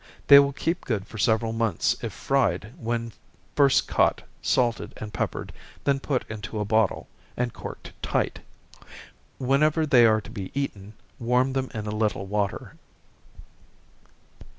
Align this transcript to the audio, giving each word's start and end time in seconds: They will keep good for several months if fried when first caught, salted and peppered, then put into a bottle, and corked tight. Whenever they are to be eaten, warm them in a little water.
They 0.25 0.39
will 0.39 0.51
keep 0.51 0.81
good 0.81 1.05
for 1.05 1.19
several 1.19 1.53
months 1.53 1.95
if 2.03 2.11
fried 2.11 2.73
when 2.79 3.11
first 3.55 3.87
caught, 3.87 4.23
salted 4.41 4.93
and 4.97 5.13
peppered, 5.13 5.53
then 5.83 5.99
put 5.99 6.25
into 6.27 6.59
a 6.59 6.65
bottle, 6.65 7.07
and 7.37 7.53
corked 7.53 7.93
tight. 8.01 8.39
Whenever 9.37 9.85
they 9.85 10.07
are 10.07 10.19
to 10.19 10.31
be 10.31 10.49
eaten, 10.59 10.93
warm 11.19 11.53
them 11.53 11.69
in 11.75 11.85
a 11.85 11.91
little 11.91 12.25
water. 12.25 12.77